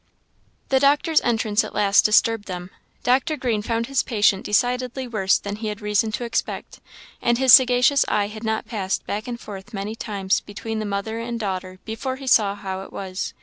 The 0.69 0.79
doctor's 0.79 1.21
entrance 1.21 1.63
at 1.63 1.75
last 1.75 2.05
disturbed 2.05 2.47
them. 2.47 2.71
Dr. 3.03 3.37
Green 3.37 3.61
found 3.61 3.85
his 3.85 4.01
patient 4.01 4.43
decidedly 4.43 5.07
worse 5.07 5.37
than 5.37 5.57
he 5.57 5.67
had 5.67 5.79
reason 5.79 6.11
to 6.13 6.23
expect; 6.23 6.79
and 7.21 7.37
his 7.37 7.53
sagacious 7.53 8.03
eye 8.07 8.25
had 8.25 8.43
not 8.43 8.65
passed 8.65 9.05
back 9.05 9.27
and 9.27 9.39
forth 9.39 9.75
many 9.75 9.93
times 9.95 10.39
between 10.39 10.79
the 10.79 10.87
mother 10.87 11.19
and 11.19 11.39
daughter 11.39 11.77
before 11.85 12.15
he 12.15 12.25
saw 12.25 12.55
how 12.55 12.81
it 12.81 12.91
was. 12.91 13.35